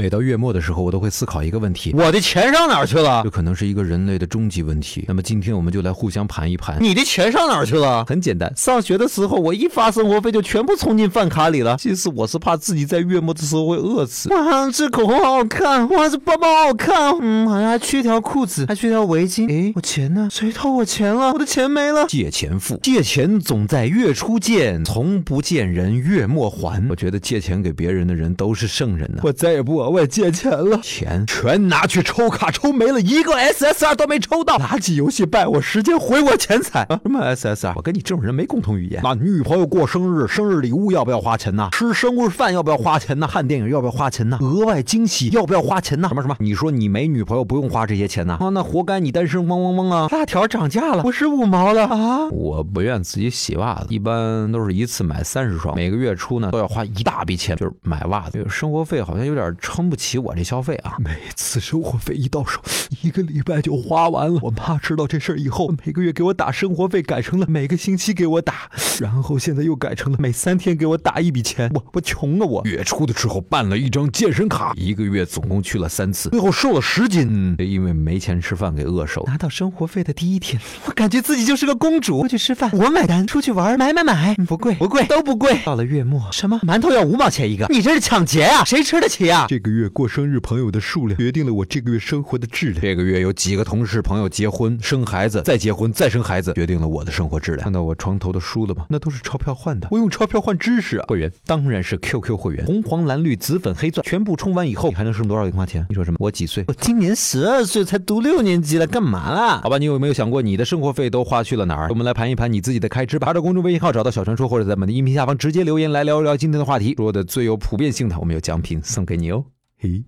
[0.00, 3.20] 每到月末的时候，我都会思考一个问题：我的钱上哪儿去了？
[3.22, 5.04] 这可能是一个人类的终极问题。
[5.06, 6.78] 那么今天我们就来互相盘一盘。
[6.80, 8.02] 你的钱上哪儿去了？
[8.06, 11.76] 很简单，上学的时候我一发生活费就全部充进饭卡里了。
[11.76, 14.30] 其实我是怕自己在月末的时候会饿死。
[14.30, 15.86] 哇，这口红好好看！
[15.90, 17.18] 哇，这包包好好看！
[17.20, 19.50] 嗯，好像还缺条裤子，还缺条围巾。
[19.50, 20.28] 诶，我钱呢？
[20.32, 21.34] 谁偷我钱了？
[21.34, 22.06] 我的钱没了！
[22.08, 26.82] 借钱付，借钱总在月初见，从不见人月末还。
[26.88, 29.20] 我觉得借钱给别人的人都是圣人呢。
[29.22, 34.56] 我再也不往外借钱了，钱全拿去抽卡，抽没了一个 SSR 都没抽到。
[34.56, 37.00] 垃圾游戏败我时间，毁我钱财啊！
[37.02, 37.72] 什么 SSR？
[37.74, 39.00] 我跟你这种人没共同语言。
[39.02, 41.68] 那女朋友过生日，生日礼物要不要花钱呢？
[41.72, 43.28] 吃生日饭要不要花钱呢？
[43.28, 44.38] 看电影要不要花钱呢？
[44.40, 46.06] 额外惊喜要不要花钱呢？
[46.06, 46.36] 什么什么？
[46.38, 48.36] 你说你没女朋友不用花这些钱呢？
[48.38, 50.06] 啊，那活该你单身嗡嗡嗡啊！
[50.12, 52.28] 辣条涨价了，不是五毛了啊！
[52.30, 58.46] 我不愿自己洗袜子，一般都是一次买三十双，每个月初呢都要花一大笔钱，就是买袜子。
[58.48, 60.96] 生活费好像有点撑不起我这消费啊！
[60.98, 62.60] 每次生活费一到手，
[63.00, 64.38] 一个礼拜就花完了。
[64.42, 68.70] 我妈知道这事儿以后，每个月给我打生活费改成了每个星期给我打，
[69.00, 71.70] 然后现在又改成了每三天给我打一笔钱。
[71.74, 72.44] 我我穷啊！
[72.44, 77.26] 我月初的时候办了一张健身卡，一个月总共去了三次，最后瘦了十斤。
[77.30, 79.24] 嗯，因为没钱吃饭给饿瘦。
[79.26, 82.20] 拿到生活费的第一天，我感觉自己就是个公主。
[82.22, 85.58] 出去吃饭我买单，出去玩买买买，不贵不贵都不贵。
[85.64, 87.66] 到了月末，什么馒头要五毛钱一个？
[87.70, 88.64] 你这是抢劫啊！
[88.64, 89.46] 谁吃得起啊？
[89.48, 92.82] 这个月过生日朋友的数量决定了我这个月生活的质量。
[92.82, 97.62] 这个月有几个同事朋友结婚生孩子，再结婚再生孩子，决定了我的生活质量。
[97.62, 98.86] 看到我床头的书了吗？
[98.90, 99.88] 那都是钞票换的。
[99.90, 101.06] 我用钞票换知识啊！
[101.08, 105.86] 会员当然是 QQ 会员，红黄蓝绿紫粉黑钻，全部充完以后，你还能剩多少零花钱？
[105.88, 106.18] 你说什么？
[106.20, 106.64] 我几岁？
[106.68, 109.60] 我今年十二岁，才读六年级了，干嘛啦？
[109.62, 111.88] 好吧，你有没有想过你的生活费都花去了哪儿？
[111.88, 113.28] 我们来盘一盘你自己的开支吧。
[113.28, 119.44] 查找公众微信号，找到小传说，或者在我们的音频下方直接留言来聊一聊今天的话题，说的最有普遍性的，我们有奖品送给你哦。
[119.78, 120.02] 嘿，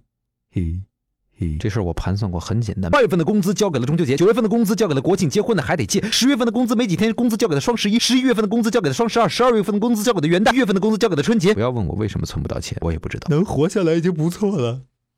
[0.53, 0.81] 嘿，
[1.59, 2.91] 这事儿我盘算过，很简单。
[2.91, 6.03] 八月份的工资交给了中秋节，九月份的工资交给了国庆，结婚的还得借。
[6.11, 11.55] 十月份的工资没几天，工资交给了双十一，十一月份的工资交给了双十二，十二月份的工资交给了元旦，一月份的工资交给了春节。
[11.55, 13.27] 不要问我为什么存不到钱，我也不知道。
[13.31, 14.83] 能活下来已经不错了。